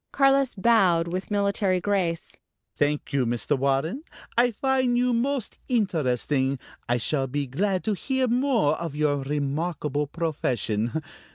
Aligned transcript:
Carlos 0.11 0.55
bowed 0.55 1.07
with 1.07 1.29
military 1.29 1.79
grace. 1.79 2.35
"Thank 2.75 3.13
you, 3.13 3.23
Mr. 3.23 3.55
Warren. 3.55 4.01
I 4.35 4.49
find 4.49 4.97
you 4.97 5.13
most 5.13 5.59
interesting. 5.67 6.57
I 6.89 6.97
shall 6.97 7.27
be 7.27 7.45
glad 7.45 7.83
to 7.83 7.93
hear 7.93 8.27
more 8.27 8.75
of 8.77 8.95
your 8.95 9.17
remarkable 9.19 10.07
profession. 10.07 11.03